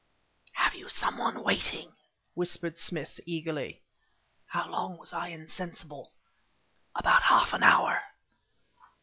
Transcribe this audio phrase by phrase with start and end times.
[0.53, 1.93] "Have you some one waiting?"
[2.33, 3.83] whispered Smith, eagerly.
[4.47, 6.15] "How long was I insensible?"
[6.95, 8.01] "About half an hour."